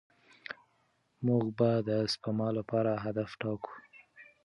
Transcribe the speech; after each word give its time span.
موږ 1.25 1.45
به 1.57 1.69
د 1.87 1.89
سپما 2.13 2.47
لپاره 2.57 2.91
هدف 3.05 3.29
ټاکو. 3.41 3.73